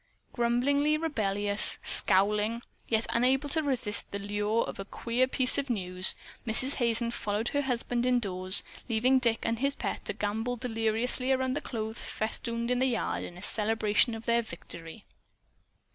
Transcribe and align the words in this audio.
Grumbling, 0.33 0.81
rebellious, 0.99 1.77
scowling, 1.83 2.63
yet 2.87 3.05
unable 3.11 3.47
to 3.49 3.61
resist 3.61 4.09
the 4.09 4.17
lure 4.17 4.63
of 4.63 4.79
a 4.79 4.83
"queer 4.85 5.27
piece 5.27 5.59
of 5.59 5.69
news," 5.69 6.15
Mrs. 6.43 6.73
Hazen 6.77 7.11
followed 7.11 7.49
her 7.49 7.61
husband 7.61 8.07
indoors, 8.07 8.63
leaving 8.89 9.19
Dick 9.19 9.41
and 9.43 9.59
his 9.59 9.75
pet 9.75 10.03
to 10.05 10.13
gambol 10.13 10.55
deliriously 10.55 11.31
around 11.31 11.53
the 11.53 11.61
clothes 11.61 12.03
festooned 12.05 12.71
yard 12.83 13.23
in 13.23 13.39
celebration 13.43 14.15
of 14.15 14.25
their 14.25 14.41
victory. 14.41 15.05